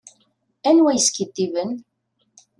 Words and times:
Anwa 0.69 0.91
yeskidiben. 0.95 1.71